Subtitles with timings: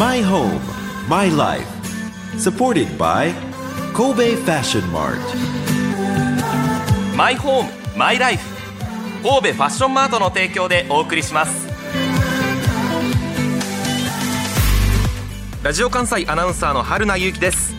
[0.00, 0.62] My home,
[1.10, 1.68] my life.
[2.38, 3.34] Supported by
[3.92, 5.20] Kobe Fashion Mart.
[7.14, 8.42] マイホームマイライフ
[9.22, 11.68] 神戸ファッションマートの提供でお送りします
[15.62, 17.74] ラジオ関西アナウンサーの春名由紀です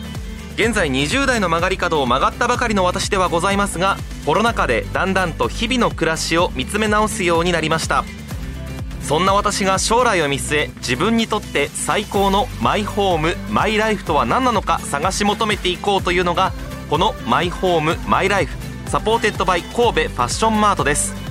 [0.54, 8.04] 現在20代の曲がり角を曲がったばかりの私ではございますがコロナ禍でだんだんと日々の暮らしを見つめ直すようになりました
[9.02, 16.52] そんな私が将来を見据え自分にとって最高のマイホームマイライフとは何なのか探し求めていこうというのが
[16.88, 21.22] このマイホームマイライフ supported by 神戸ファッションマートです。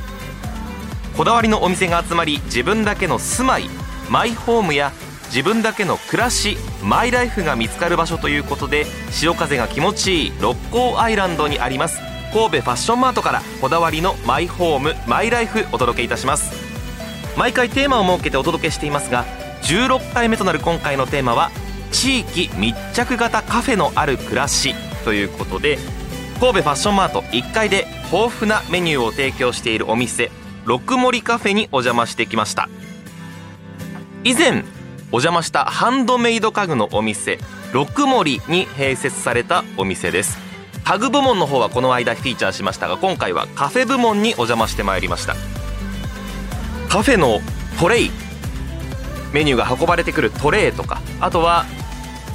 [1.16, 3.66] こだわりのお店が集まり自分だけの住まい
[4.10, 4.92] マイホームや
[5.26, 12.00] 自分だけの暮らしマイライフが見つかる場所ということで潮風が気持ちいい六甲アイランドにあります
[12.34, 16.61] 神戸ファッションマートからこだわりのマイホームマイライフお届けいたします。
[17.38, 19.26] 毎回テーマを設けてお届けしていますが
[19.64, 21.52] 16回目となる今回のテーマは
[21.92, 24.74] 地域密着型カフェのある暮らし
[25.04, 25.78] ということで
[26.40, 30.32] 神戸ファッションマート1階で豊富なメニューを提供しているお店
[30.66, 32.70] 六森カフェにお邪魔してきました。
[34.24, 34.64] 以前
[35.12, 37.40] お邪魔したハンドメイド家具のお店
[37.74, 40.38] 六森に併設されたお店です。
[40.84, 45.61] 家具部門の方はこの間フィーチャーしましたが今回はカフェ部門にお邪魔してまいりました。
[46.92, 47.40] カフェの
[47.80, 48.12] トレイ。
[49.32, 51.02] メニューが運ばれてくるトレイとか。
[51.22, 51.66] あとは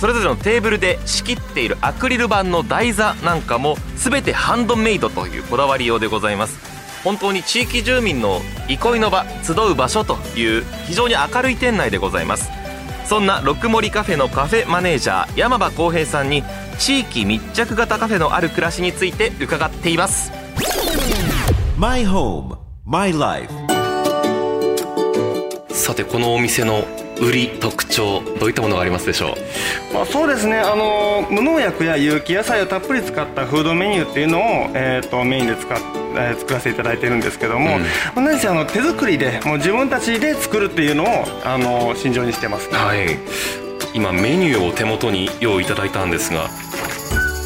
[0.01, 6.59] それぞれのテーブルで仕切っているアクリル板の台座なんかも全てハンドメイドというこだわりようでございます。
[7.05, 12.49] 本当に地域住民の憩いの場集う場所という非常に明るい店内でございます。
[13.05, 16.43] そんな六森カフェのカフェマネージャー山場浩平さんに
[16.79, 20.33] 地域密着型カフェのある暮らしについて伺っています。
[21.77, 23.76] My home, my life.
[25.77, 26.85] さてこのお店の
[27.21, 29.35] 売り特徴どういったものがありますでしょ
[29.91, 29.95] う？
[29.95, 30.59] まあ、そうですね。
[30.59, 34.43] あの無農薬や有機野菜をたっぷり使ったフードメニューっていうのを、
[34.75, 35.79] えー、とメインで使っ
[36.19, 37.87] えー作らせていただいてるんですけども、ま
[38.17, 41.07] あ何せあの手作りでもう自分たちで作るっていうのを
[41.45, 42.77] あの信条にしてますね。
[42.77, 43.19] はい。
[43.95, 46.49] 今メニューを手元に用意いただいたんですが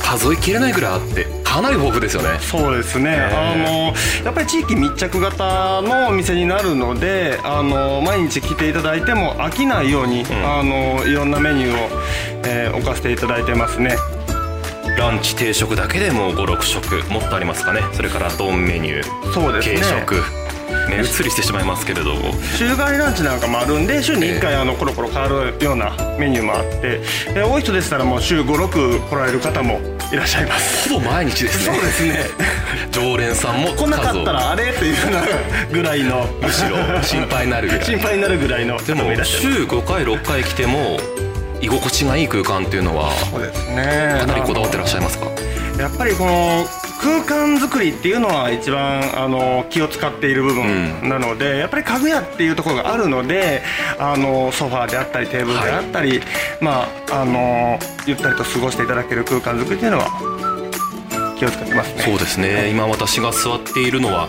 [0.03, 2.39] 数えきれないぐらいあってかなり豊富ですよね。
[2.39, 3.93] そうですね、あの
[4.25, 11.89] やっぱり地域密着型のお店になるのであの毎日来ていただいても飽きないように、あのいろんなメニューを、
[12.47, 13.97] えー置かせていただいてますね。
[14.97, 17.83] ランチ定食だけでも56食もっとありますかね。
[17.95, 19.81] それから丼メニューそうですね。
[19.81, 20.23] 軽食。
[20.89, 22.15] 目移りしてしまいますけれど。
[22.15, 27.01] も週替わりランチなんかもあるんで週に1回あのコロコロ変わるようなメニューもあって
[27.35, 29.81] で多い人でしたらもう週56来られる方も
[30.13, 30.89] いらっしゃいます。
[30.89, 31.75] ほぼ毎日ですね。
[31.77, 32.19] そうですね。
[32.91, 34.73] 常連さんも来なかったらあれ？
[34.73, 34.97] という
[35.73, 36.27] ぐらいの。
[36.43, 38.77] むしろ心配になる心配になるぐらいの。
[38.83, 40.99] でも週5回6回来ても
[41.61, 44.17] 居心地がいい空間っていうのはそうですね。
[44.21, 45.27] かなりこだわってらっしゃいますか？
[45.79, 46.65] やっぱりこの
[47.01, 53.63] 空間作りっていうのは一番あの気を使っている部分なので、やっぱり家具屋っていうところがあるので
[53.99, 56.21] あのソファーであったりテーブルであったり、
[56.61, 60.09] まああのゆったりと過ごしていただける空間作りっていうのは
[61.39, 62.03] 気を使ってますね。
[62.03, 62.71] そうですね。
[62.71, 64.29] 今私が座っているのは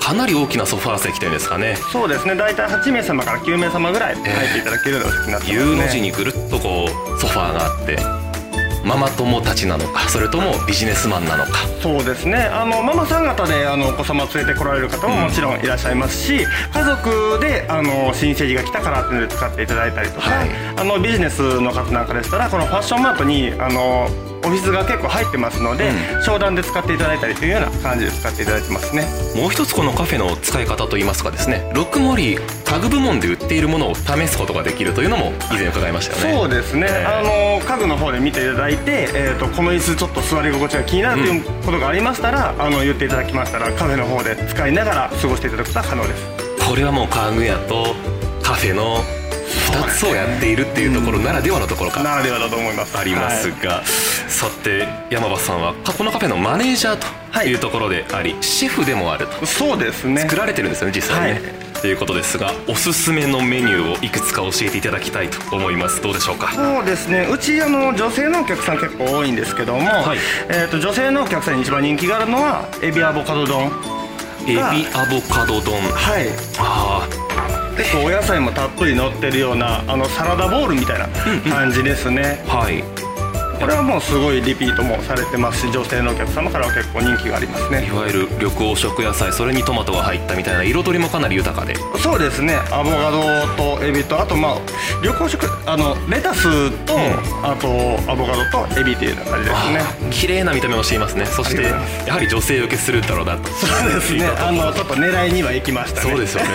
[0.00, 1.76] かなり大きなソファー席というんですかね。
[1.92, 2.34] そうですね。
[2.34, 8.25] 大体8名様から9名様ぐらい入っていただけるようなお席になってます U ねの字にぐるっとこうソファーがあって
[8.86, 11.66] ママ友たちなのかそれともビジネスマンなのか。
[11.82, 12.36] そうですね。
[12.36, 20.48] あのママさん方であのお子様連れてこられる方ももちろんいらっしゃいますし、家族であの新生児が来たからっていうので使っていただいたりとか、はい。
[20.76, 24.08] あのビジネスの方なんかでしたらこのファッションマートにあの
[24.46, 25.90] オフィスが結構入ってますので、
[26.22, 29.04] 商談で使っていただいたりというような感じで使っていただいてますね。
[29.34, 36.40] もう一つこのカフェの使い方といいますかですね六森家具部門で売っているものを試すことができるというのも以前伺いましたよね。
[36.40, 46.24] そうですね、あの家具の方で見ていただいて、えー、とこの椅子ちょっと座り心地が気になるということがありましたら、あの言っていただきましたらカフェの方で使いながら過ごしていただくことは可能です。
[46.68, 47.94] これはもう家具屋と
[48.42, 49.02] カフェの
[49.72, 52.02] 2つをやっているっていうところならではのところか。
[52.02, 52.96] ならではだと思います。
[52.96, 53.64] ありますはい。
[53.64, 59.46] が、さて山場さんはこのカフェのマネージャーというところであり、シェフでもあると。
[59.46, 60.22] そうですね。
[60.22, 66.00] 作られてるんですよね実際ね、はということですがおすすめのメニューをいくつか教えていただきたいと思います。
[66.00, 66.52] どうでしょうか？
[66.52, 67.28] そうですね。
[67.30, 70.18] うちあの女性のお客さん結構多いんですけども、はい。
[70.48, 73.70] えー、と女性のお客さんに一番人気があるのはエビアボカド丼
[74.48, 74.70] エビア
[75.10, 76.28] ボカド丼はい
[76.58, 77.25] あ
[77.76, 81.08] 結構お野菜もたっぷり乗ってるようなあのサラダボウルみたいな
[81.50, 82.95] 感じですね、あはい
[83.58, 87.86] これはもうすごいリピートもされてますし女性のお客様からは結構人気がありますね。
[87.86, 91.74] いわゆる緑黄色野菜それにトマトが入ったみたいな彩りもかなり豊かで。
[91.98, 92.56] そうですね。
[92.70, 94.58] アボカドとエビとあとまあ
[95.02, 96.94] 緑黄色あのレタスと、
[97.42, 97.68] あと
[98.10, 100.10] アボカドとエビっていうような感じですね。
[100.10, 101.26] 綺麗な見た目をしていますね。
[101.26, 103.48] そしてやはり女性受けするだろうなと。
[103.48, 104.26] そうですね。
[104.38, 106.10] あのちょっと狙いには行きましたね。
[106.10, 106.48] そうですよね。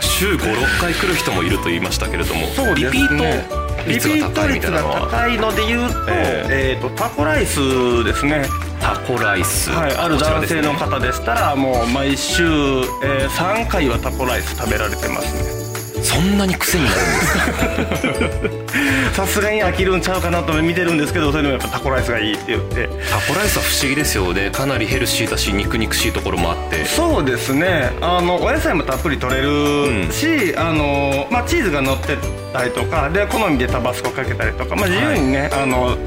[0.00, 3.02] 週56回来る人もいると言いましたけれどもそうですね。
[3.02, 6.78] リピートリピート率が高いので言うと,、ええ。
[6.78, 8.44] ーとタコライスですね。
[8.80, 15.59] タコライス、はい、ある男性の方でしたらもう毎週、えー3回はタコライス食べられてますね
[16.02, 17.04] そんなに癖になるん
[17.90, 18.02] です
[19.12, 19.14] か？
[19.24, 22.88] さすがに飽きるんちゃうかなと見てるんですけどそれでもやっぱタコライスがいいって言って。
[23.10, 24.50] タコライスは不思議ですよね。
[24.50, 26.84] かなりヘルシーだし肉肉しいところもあって。
[26.84, 27.90] そうですね。
[28.00, 32.16] あのお野菜もたっぷり取れるし、あのまあ、チーズが乗って
[32.52, 35.98] たりとかで好みでタバスコかけたりとか、まあ、自由にね、あの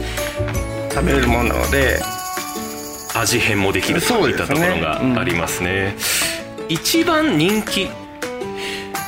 [0.92, 2.02] 食べれるものなので。
[3.16, 5.96] 味変もできるといったところがありますね。
[6.68, 7.88] 一番人気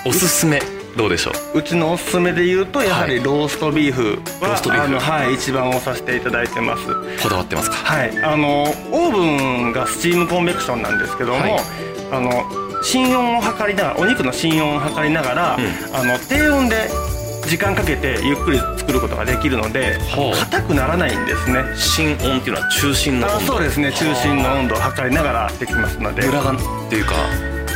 [0.06, 0.62] おすすめ
[0.96, 1.60] どうでしょう？
[1.60, 4.86] うちのおすすめで言うとやはりローストビーフは、ローストビーフ。
[4.86, 6.86] あのはい、一番押させていただいてます。
[7.22, 7.76] こだわってますか？
[7.76, 9.24] はい、あのオーブ
[9.70, 11.52] ンがスチームコンベクションなんですけども、はい。
[12.12, 12.32] あの
[12.84, 15.58] 心温を測りながらお肉の心温を測りながら、あ
[16.04, 16.88] の低温で
[17.48, 19.98] 時間かけてゆっくり作ることができるので
[20.50, 21.64] 硬くならないんですね。
[21.76, 23.54] 心温っていうのは中心のあ温度。
[23.54, 23.92] そうですね。
[23.92, 26.26] 中心の温度を測りながらできますので。
[26.26, 26.56] ムラがっ
[26.90, 27.16] ていうか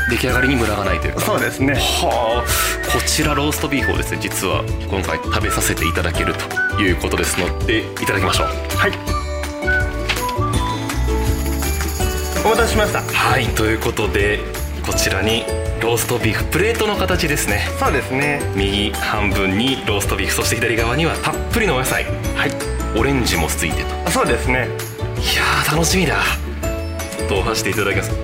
[0.10, 1.22] 出来上がりにムラがないというか。
[1.22, 1.76] そうですね。
[1.76, 2.92] はあ。
[2.92, 8.48] こちらローストビーフをですね実は今回食べさせていただけるということですのでいただきましょう。
[8.48, 8.92] はい。
[12.44, 13.02] お待たせしました。
[13.02, 13.46] はい。
[13.50, 14.40] ということで
[14.86, 15.44] こちらに
[15.82, 17.68] ローストビーフプレートの形ですね。
[17.80, 18.42] そうですね。
[18.56, 22.06] 右半分にローストビーフそして左側にはたっぷりのお野菜。
[22.36, 22.52] はい。
[22.98, 23.90] オレンジもついてと。
[23.90, 24.68] いやそうですね。
[25.70, 26.49] ー楽しみだ
[27.30, 28.12] とお箸していただきます？
[28.12, 28.20] もう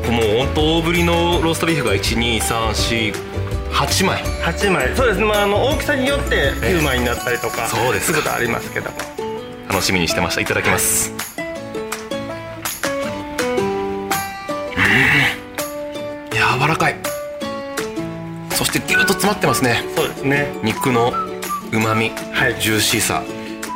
[0.45, 4.23] 本当大ぶりのローストビーフが12348枚。
[4.23, 4.95] 8枚。
[4.95, 8.11] そうですね、まあ、あの大きさによって9枚になったりとかそうです。
[8.13, 8.97] ことはありますけども。
[9.69, 10.41] 楽しみにしてました。
[10.41, 11.17] いただきます、うん。
[16.31, 16.95] 柔らかい。
[18.51, 19.83] そしてギュッと詰まってますね。
[19.95, 20.47] そうですね。
[20.63, 21.11] 肉の
[21.73, 22.55] うまみ、はい。
[22.61, 23.21] ジューシーさ。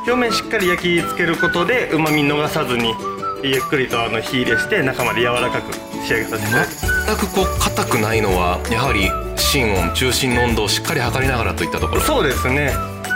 [0.08, 2.96] 表面しっかり焼き付けることでうまみ逃さずに
[3.44, 5.74] ゆっくりとあの火入れして中まで柔らかく
[6.06, 6.52] 仕上げさせて。
[7.08, 12.02] 全くこう硬くないのはやはり心温中心の温度をしっかり測りながらといったところ。
[12.02, 12.74] そうですね。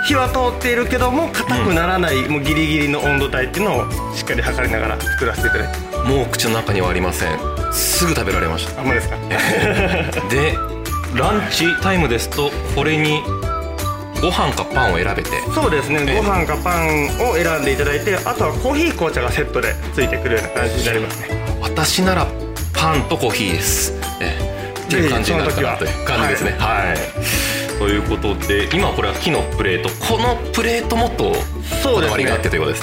[0.07, 5.97] 火は通っているけども硬くならない、もうギリギリの温度帯っていうのをしっかり測りながら作らせていただいて。
[6.07, 7.37] もう口の中にはありません。
[7.71, 8.81] すぐ食べられました。
[8.81, 9.17] あんまですか？
[10.29, 10.57] で
[11.15, 13.21] ランチタイムですとこれに
[14.23, 15.31] ご飯かパンを選べて。
[15.53, 16.17] そうですね、ええ。
[16.17, 21.27] ご飯かパンを選んでいただいてあとはコーヒー紅茶がセットでついてくるような感じになりますね。
[21.61, 22.25] 私なら
[22.73, 23.93] パンとコーヒーです。
[24.21, 24.79] ええ。
[24.79, 26.55] っていう感じになるかなという感じですね。
[26.57, 29.89] はい、ということで今これは木のプレート。
[30.05, 31.33] このプレートもと
[31.83, 32.17] そうです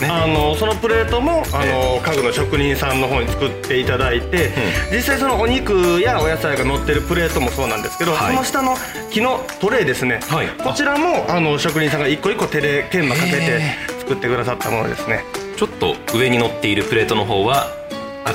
[0.03, 0.09] ね。
[0.09, 0.09] ね。
[0.09, 4.51] あのそのプレートもあの、家具の職人さんの方に作っていただいて、
[4.93, 8.35] 実際そのお肉やお野菜が乗ってるプレートもそうなんですけど、はい。
[8.35, 8.77] その下の
[9.11, 10.49] 木のトレイですね、はい。
[10.49, 11.41] こちらもあ。
[11.41, 15.25] の職人さんが一個一個手で研磨かけてへ作ってくださったものですね。
[15.57, 17.69] ちょっと上に乗っているプレートの方は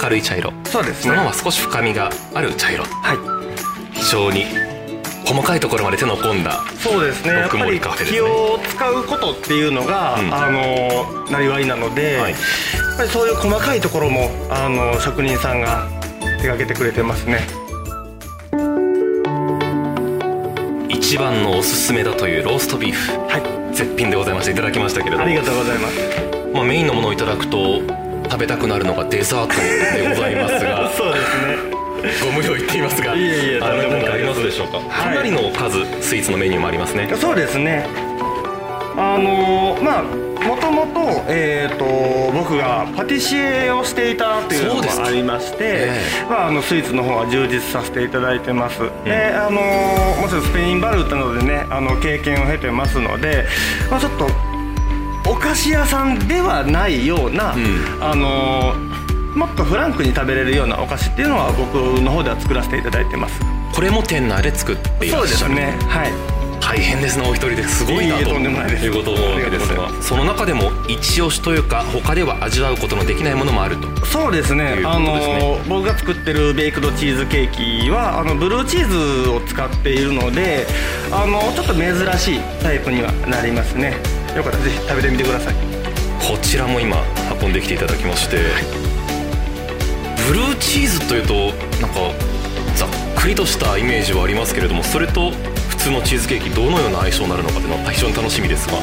[0.02, 0.52] 明るい茶色。
[0.66, 1.12] そうですね。
[1.12, 2.84] その方は少し深みがある茶色。
[2.84, 3.18] はい。
[3.94, 4.46] 非常に
[5.26, 7.32] 細かいところまで手の込んだそうですね。
[7.32, 10.34] やっぱり気を使うことっていうのが、うん。
[10.34, 12.32] あのなりわいなので、はい。
[12.32, 15.88] やっぱりそういう細かいところもあの職人さんが
[16.42, 17.40] 手がけてくれてますね。
[20.90, 23.12] 一番のおすすめだというローストビーフ。
[23.28, 23.76] はい。
[23.76, 25.24] 絶品でございましていただきましたけれども。
[25.26, 25.96] ありがとうございます。
[26.54, 27.82] まあ、メインのものをいただくと
[28.30, 29.54] 食べたくなるのがデザート
[29.98, 30.92] でございますが。
[30.96, 31.85] そうですね
[32.24, 34.88] ご無用言っていますがいえいえあの何かありますでしょうか、はい。
[34.88, 37.10] かなりの数スイーツのメニューもありますね。
[37.16, 37.86] そうですね。
[38.98, 49.60] あのまあもともと,、えー、と僕がパティシエをしていたというのもありまして、えまあ、あのスイーツの方は充実させていただいてます、であの
[50.22, 53.46] もちろんスペインバルートなどでねあの経験を経てますので、
[53.90, 54.28] まあ、ちょっと
[55.28, 57.58] お菓子屋さんではないような、ん。
[58.00, 58.76] あの
[59.36, 63.42] もっとフランクに食べれるようなお菓子っていうのは僕の方では作らせていただいてます。
[63.74, 65.56] これも店内で作っていらそうっしゃる。
[65.56, 65.90] ですね。
[65.90, 66.36] はい。
[66.62, 68.86] 大変ですねお一人ですごいないととんでもないです。
[68.86, 74.06] いうことを思うわけですががその中でも一押しというか他では味わうことのできないものもあると。
[74.06, 74.74] そうですね。
[74.74, 80.66] いうこあとですねの僕が作ってるベイクドチーズケーキはあのブルーチーズを使っているので
[81.12, 83.94] あのちょっと珍しいタイプにはなりますね。
[84.36, 85.56] よかったらぜひ食べてみてください。
[86.20, 86.98] こちらも今
[87.40, 88.38] 運んできていただきまして、
[90.28, 92.00] ブルーチーズというとなんか
[92.76, 95.30] ざっくりとしたイメージはありますけれどもそれと
[95.70, 98.74] 普通のチーズケーキどのような相性になるのかというのは非常に楽しみですが。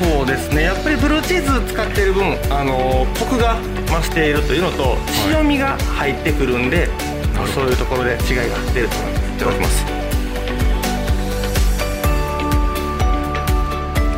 [0.00, 0.62] そうですね。
[0.62, 4.96] やっぱりブルーチーズ使っている分あのコクが増しているというのと
[5.28, 6.88] 塩味が入ってくるんで、
[7.36, 9.84] はい、そういうところで違いが出ると思いますいただきます。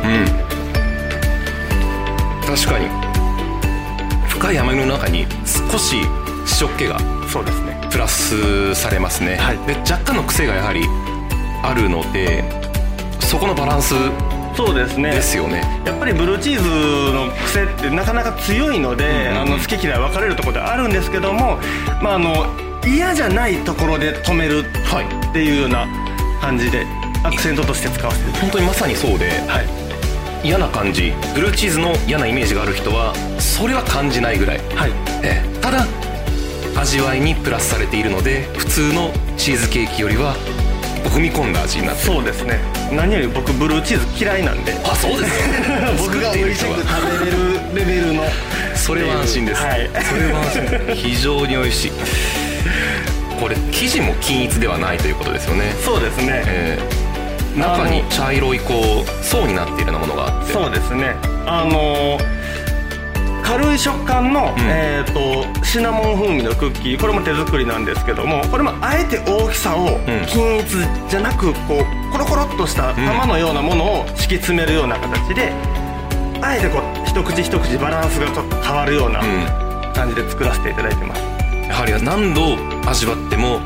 [0.05, 0.25] うん。
[2.47, 2.87] 確かに。
[4.29, 5.97] 深い甘みの中に少し
[6.61, 7.79] 塩気がそうですね。
[7.91, 10.81] プラスされますね、はい、で若干の癖がやはり
[11.63, 12.43] あるので
[13.19, 13.93] そこのバランス
[14.55, 15.11] そうですね。
[15.11, 15.63] ですよね。
[15.85, 21.57] やっぱりブルーチーズの癖ってなかなか強いので、うん、あの好き嫌い分かれるところであるんですけども、
[22.01, 22.45] まあ、あの
[22.85, 25.87] 嫌じゃないところで止めるっていうような
[26.41, 26.85] 感じで、
[27.23, 29.61] アクセントとして使わせて本当にまさにそうで、は
[30.43, 34.91] い、嫌な感じブルーチーズの嫌なイメージがある人はそれは感じないぐらい、はい。
[35.23, 35.41] え。
[35.61, 35.85] ただ
[36.81, 40.35] 味わいにプラスされているので普通のチーズケーキよりは
[41.05, 42.59] 踏み込んだ味になってそうですね。
[42.91, 44.73] 何より僕ブルーチーズ嫌いなんで。
[44.85, 45.91] あそうですか？
[45.99, 47.37] 僕が美味しく食べれる
[47.75, 48.23] レベルの。
[48.75, 51.91] それは安心です、はい、それは安心 非常に美味しい。
[53.39, 55.73] これ生地も均一ではないということですよね。
[55.83, 60.53] そうですね、えー、中に茶色いこう層になっているようなものがあって。
[60.53, 61.15] そうですね。
[61.45, 62.40] あのー
[63.51, 67.01] 軽い食感の、うん、えーと、シナモン風味のクッキー。
[67.01, 70.69] これも手作りなんですけどもこれもあえて大きさを均一
[71.09, 75.51] じゃなくこうコロコロっとした玉のようなものを敷き詰めるような形で、
[76.41, 79.19] あえてこう一口一口バランスがちょっと変わるような
[79.93, 81.21] 感じで作らせていただいてます、
[81.67, 82.55] やはり何度
[82.89, 83.59] 味わっても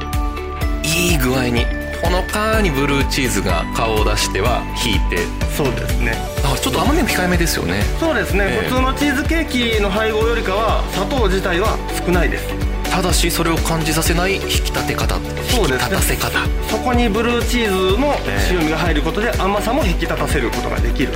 [0.83, 1.63] いい具合に
[2.01, 5.17] ほのかにブルーチーズが顔を出しては引いて。
[5.55, 6.13] そうですね。
[6.43, 7.81] あちょっと甘みも控えめですよね。
[7.99, 12.47] そうですね、えー、普通のチーズケーキの配合よりかは砂糖自体は少ないです。
[12.91, 15.15] ただしそれを感じさせない引き立て方。
[15.15, 18.15] そうです、ね、引き立たせ方そこにブルーチーズの
[18.49, 21.11] 塩味が入ることで甘さも引き立たせることができる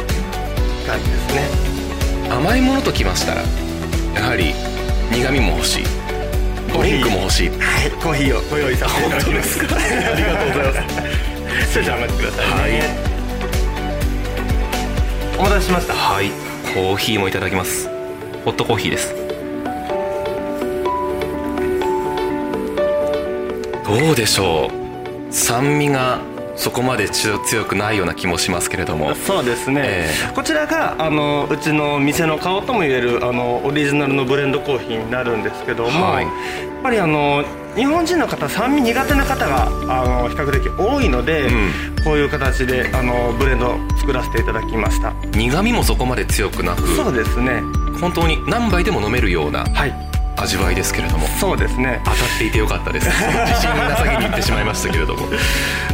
[0.87, 1.79] 感じですね。
[2.29, 3.41] 甘いものときましたら
[4.15, 4.53] やはり
[5.11, 5.98] 苦味も欲しい
[6.71, 7.49] ドリンクも欲しい。
[7.49, 7.91] はい。
[7.91, 9.59] コーヒーをご用意させていただきます。
[9.59, 11.73] ありがとうございます。
[11.73, 12.85] 少々お待ちください、ね、は
[15.35, 15.39] い。
[15.39, 15.93] お待たせしました。
[15.93, 16.29] はい。
[16.73, 17.89] コーヒーもいただきます。
[18.45, 19.15] ホットコーヒーです。
[23.85, 24.71] どうでしょう。
[25.33, 26.21] 酸味が
[26.59, 29.15] そこまで強くないような気もしますけれども。
[29.15, 36.31] そうですね、えー、こちらがあのうちの店の顔ともいえるあのオリジナルのブレンドコーヒーになるんですけども、はい、やっ
[36.83, 45.13] ぱりあの日本人の方酸味苦手な方があの比較的多いので、うん、こういう形であのブレンド作らせていただきました。
[45.31, 46.85] 苦味もそこまで強くなく。
[46.89, 47.61] そうですね。
[48.01, 50.08] 本当に何杯でも飲めるような、はい
[50.41, 51.27] 味わいですけれども。
[51.39, 52.01] そうですね。
[52.03, 53.09] 当たっていてよかったです。
[53.09, 55.27] 自信なさげに言ってしまいましたけれども。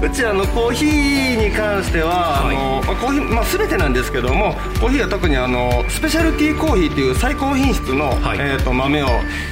[0.01, 9.07] うちあのコーヒーに関しては、はい、あのコーヒー、まあ、全てなんですけどもコーヒーは特にあのスペシャルティーコーヒーっていう最高品質の、はい、えーと、豆を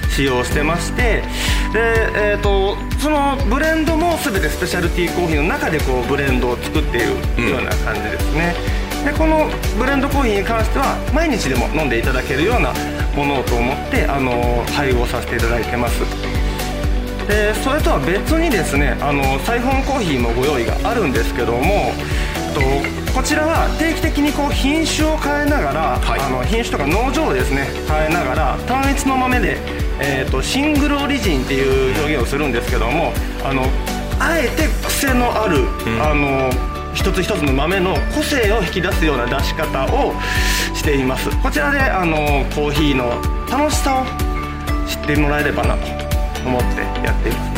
[0.09, 1.23] 使用してまして
[1.71, 8.53] で、えーと、そのブレンドも全てスペシャルティーコーヒーの中でこうブレンドを作っているような感じですね、
[8.99, 12.73] うん、でこのブレンドコーヒーに関しては毎日でも飲んでいただけるような
[13.15, 16.01] ものと思ってあの配合させていただいてます。
[17.27, 21.93] でそれとは別にですねあのサイフォンコーヒーもご用意があるんですけども
[22.53, 22.59] と
[23.13, 29.57] こちらは定期的にこう品種を変えながら、はい、あの品種とか農場をですね変えながら単一の豆で、
[30.01, 33.63] えーと、シングルオリジンっていう表現をするんですけどもあの
[34.19, 40.13] あえて癖のある、うん、あの一つ一つの豆の個性を引き出すような出し方を
[40.73, 41.29] しています。
[41.41, 42.17] こちらであの
[42.55, 44.05] コーヒーの楽しさを
[44.87, 45.87] 知ってもらえればなと
[46.45, 47.53] 思ってやっています。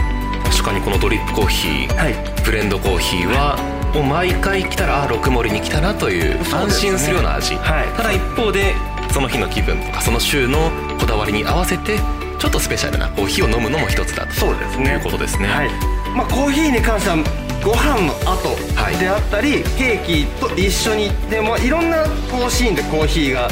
[0.58, 3.58] 確かにこのドリップコーヒー、はい、ブレンドコーヒーは
[3.94, 8.74] もう毎回来たらあ6盛りに来たなという安心するような味、ねはい、ただ一方で
[9.12, 12.00] その日の気分とかその週のこだわりに合わせて
[12.40, 15.70] ちょっとスペシャルなコーヒーを飲むのも一つだとそうです、ね、いうことですね、はい。
[16.16, 18.56] まあ、コーヒーに関してはご飯の後
[19.00, 23.50] であったり、はい、ケーキと一緒にでもいろんなこうシーンでコーヒーが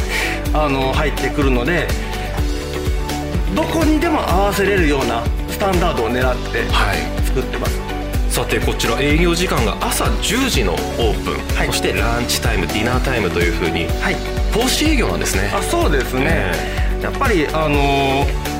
[0.53, 1.87] あの入ってくるので
[3.55, 6.63] どこにでも合わせれるようなスタンダードを狙って
[7.23, 14.15] 作ってます、はい、さてこちら営業時間が朝10時のオープン、はい、そしてランチタイムディナータイムというふうに、はい、
[14.53, 15.51] 投資営業なんですね。
[15.53, 18.53] あそうですね、えー、やっぱりあのー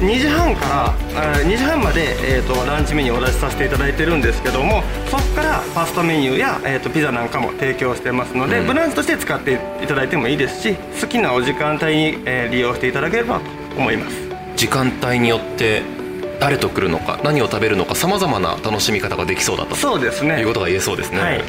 [0.00, 13.44] 2時半から2時半まで、えーと、ランチメニューをお出しさせていただいてるんですけどもそこからファストメニューや、えーと、ピザなんかも提供してますので、うん、ブランチとして使っていただいてもいいですし好きなお時間帯に、えー、利用していただければと
[13.76, 14.16] 思います。
[14.56, 15.82] 時間帯によって
[16.40, 19.74] 誰と来るのか何を食べるのかさまざまな楽しみ方ができそうだと。
[19.74, 20.40] そうですね。
[20.40, 21.44] いうことが言えそうですね、はい、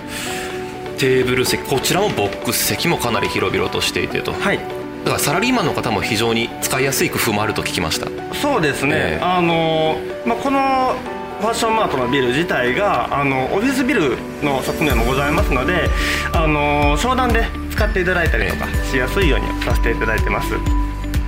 [0.98, 4.34] テーブル席こちらもボックス席もかなり広々としていてと。
[4.34, 8.08] はいだからサラリーマンの方も非常に使いやすい工夫もあると聞きました。
[8.36, 10.96] そうですね、えー、あのまあ、この
[11.40, 15.90] ファッションマートのビル自体があのオフィスビルの側面もございますので
[16.34, 20.79] あの商談で使っていただいたりとかしやすいようにさせていただいてます。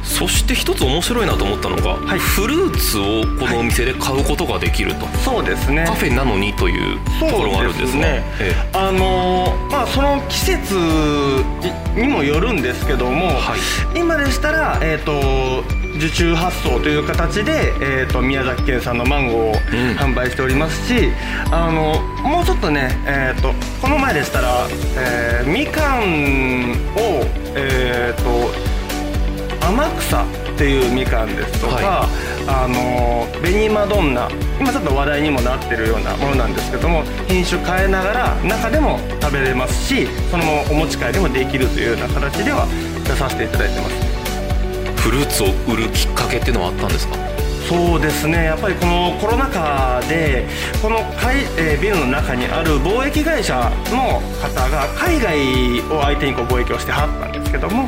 [0.03, 5.86] そして一つ面白いなと思ったのが、はい、フルーツをこのお店で買うことができると、はい、そうですね。
[5.86, 10.75] カフェなのにというところがあるんですね、ええ、あのまあその季節
[11.96, 13.55] にもよるんですけども、は
[13.96, 15.63] い、今でしたらえっ、ー、と
[15.98, 19.53] 受注発送という形で、えーと、宮崎県産のマンゴーを
[19.98, 24.67] 販売しておりますし、うん、あのもうちょっとね、えーと、この前でしたら、
[24.98, 27.24] えー、みかんを、
[27.55, 28.61] えーと
[29.72, 30.25] 天草っ
[30.58, 42.68] ていうみかんですとか、はい、あの紅マドンナ今ちょっと話題にもなってるようなものなんですけども品種変えながら中でも食べれますしそのままお持ち帰りもできるというような形では
[43.08, 44.12] 出させていただいてます。
[45.01, 47.31] フルーツを売るきっかけっていうのはあったんですか？
[47.72, 48.44] そうですね。
[48.44, 50.46] やっぱりこのコロナ禍で
[50.82, 51.00] この
[51.58, 57.88] えー、ビルの中にある貿易会社の方が海外を相手にこう貿易をしてはったんですけども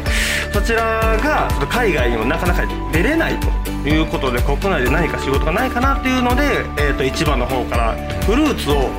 [0.54, 3.50] そちらが海外にもなかなか出れないと
[3.90, 6.44] いうことで国内で何か仕事がないかなっていうので、
[6.78, 8.90] えー、と市場の方からフルーツを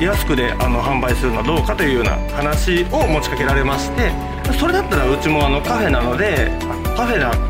[0.00, 4.12] 安くであの販売するのはどうかというような話を持ちかけられまして
[4.58, 6.50] それだったらうちもあのカフェなので
[6.96, 7.49] カフェな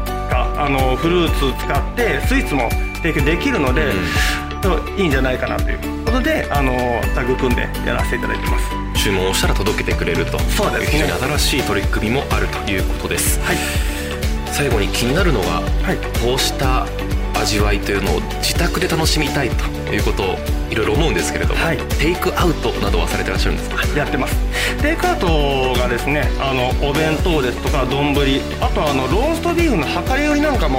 [0.61, 6.73] あのフルーツ使ってスイーツも提供できるので、うん、いいんじゃないかなということであの
[7.15, 9.03] タッグ組んでやらせていただいてます。
[9.03, 10.39] 注文をしたら届けてくれると。
[10.39, 13.57] そうです、ね、非常に新しい取り組みもあるということです、はい、
[14.53, 16.87] 最後に気になるのが、はい、こうした
[17.41, 20.37] 味わいというのを自宅で楽しみたいということを
[20.71, 23.99] いろいろ思うんですけれども、はい、テイクアウトなどはされてらっしゃるんですか？
[23.99, 24.37] やってます。
[24.83, 25.27] テイクアウト
[25.79, 28.15] がですねあのお弁当ですとか丼
[28.61, 30.79] あとあのローストビーフの量り売りなんかも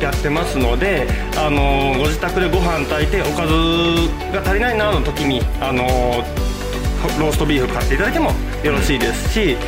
[0.00, 3.54] やってますのであのご自宅でご飯炊いておかず
[4.32, 5.84] が足りないなの時にあの
[7.18, 8.30] ローストビーフ買っていただいても
[8.62, 9.58] よろしいですし、やっ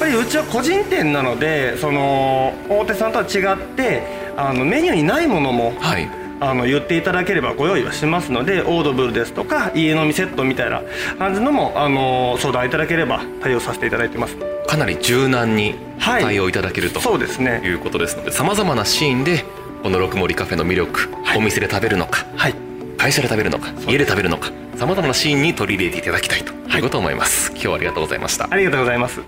[0.00, 4.02] ぱりうちは個人店なのでその大手さんとは違って
[4.36, 6.08] あのメニューにないものも、はい、
[6.42, 10.82] あの言っていただければご用意はしますのでオードブルですとか家飲みセットみたいな
[11.16, 14.36] 感じのもあの相談いただければ対応させていただいてます。
[14.66, 17.60] かなり柔軟に対応いただける、はい、とそうですね。
[17.64, 19.44] いうことですのでさまざまなシーンで
[19.84, 22.54] この六森カフェの魅力、はい、お店で食べるのか、はい、
[22.98, 28.48] 会社で食べるのか家で食べるのかさまざまなシーンに取り入れていただきたいということを思います、はい、今日はありがとうございました。
[28.50, 29.20] ありがとうございます。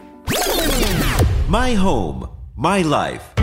[1.49, 3.34] My home, my life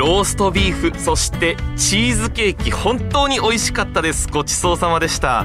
[0.00, 4.28] ローストビーフそしてチーズケーキ本当に美味しかったです。
[4.28, 5.44] ごちそうさまでした。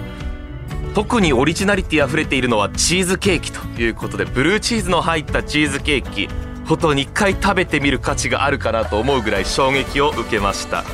[0.93, 6.29] 特にオリジナリティ溢れているのはチーズケーキということでブルーチーズの入ったチーズケーキ。
[6.65, 10.85] 本当に一回食べてみる価値があるかなと思うぐらい衝撃を受けました。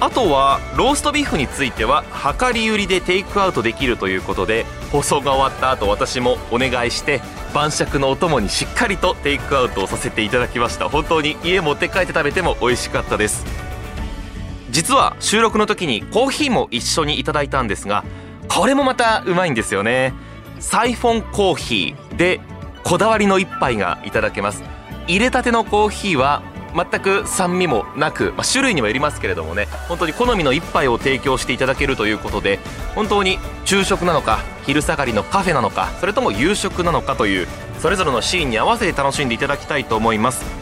[0.00, 2.02] あとはローストビーフについては
[2.40, 7.20] 量り売りでテイクアウトできるということで放送が終わった後私もお願いして
[7.52, 10.88] 晩酌のお供にしっかりとテイクアウトをさせていただきました。
[10.88, 13.44] 本当に家持って帰って食べても美味しかったです。
[14.70, 18.04] 実は収録の時にコーヒーも一緒にいただいたんですが
[18.48, 20.14] これもまたうまいんですよね。
[20.60, 22.40] サイフォンコーヒーで
[22.84, 24.62] こだわりの一杯がいただけます。
[25.06, 26.42] 入れたてのコーヒーは
[26.74, 32.58] 全く酸味もなく、まあ、種類にもよりますけれどもね本当に好みの一杯を提供していただけるということで
[32.94, 40.60] 本当に昼食なのか昼下がりのカフェなのかそれとも夕食なのかというそれぞれのシーンに合わせて楽しんでいただきたいと思います。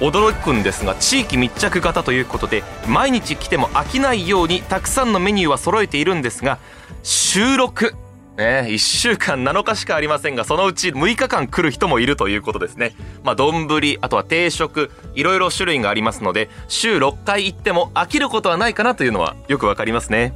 [0.00, 6.58] 驚くんですが地域密着型ということで毎日来ても飽きないようにたくさんのメニューは揃えているんですが
[7.02, 7.94] 収録
[8.36, 12.94] ね、1週間7日しかありませんが、そのうち6日間来る人もいるということですね。
[13.24, 13.66] まあ、丼、
[14.02, 20.34] あとは定食、いろいろ種類がありますので、週6回行っても飽きることはないかなというのはよくわかりますね。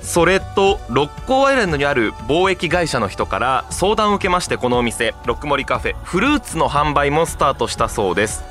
[0.00, 8.44] それと、六甲アイランドにある貿易会社の人から相談を受けまして、このお店、六森カフェ、フルーツの販売もスタートしたそうです。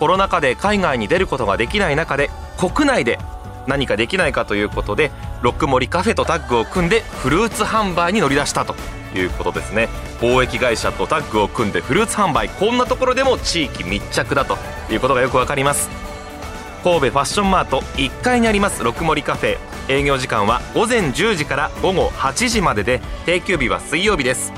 [0.00, 3.20] コロナ禍で海外に出ることができない中で、国内で
[3.66, 5.10] 何かできないかということで
[5.42, 8.74] ロックモリカフェとタッグを組んでフルーツ販売に乗り出したと。
[9.14, 9.88] いうことですね。
[10.20, 12.48] 貿易会社とタッグを組んでフルーツ販売。
[12.48, 14.56] こんなところでも地域密着だと。
[14.90, 15.90] いうことがよくわかります。
[16.82, 17.80] 神戸ファッションマート。
[17.96, 19.58] 1階にあります六森カフェ。
[19.88, 24.52] 営業時間は午前10時から午後8時までで定休日は水曜日です。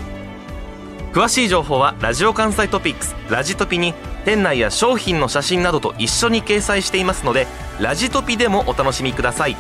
[1.13, 3.15] 詳しい情報はラジオ関西トピックス。
[3.31, 7.47] ラジトピに店内や商品の写真などと一緒に掲載していますので
[7.81, 9.57] ラジトピでもお楽しみください。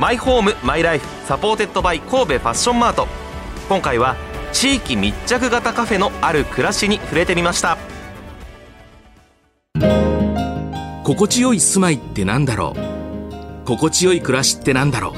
[0.00, 3.06] マイホームマイライフ supported by 神戸ファッションマート。
[3.68, 4.16] 今回は
[4.52, 7.78] 地域密着型カフェのある暮らしに触れてみました。
[11.04, 13.66] 心地よい住まいってなんだろう？
[13.66, 15.14] 心地よい暮らしってなんだろ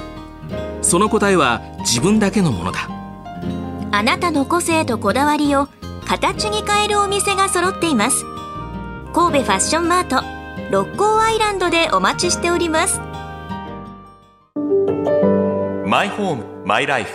[0.80, 0.84] う？
[0.84, 2.88] その答えは自分だけのものだ。
[3.92, 5.68] あなたの個性とこだわりを
[6.06, 8.24] 形に変えるお店が揃っています
[9.16, 10.22] 神戸ファッションマート
[10.70, 13.00] 六甲アイランドでお待ちしております。
[15.88, 17.10] マイホームマイライフ。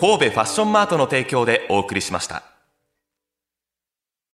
[0.00, 2.44] 神戸ファッションマートの提供でお送りしました。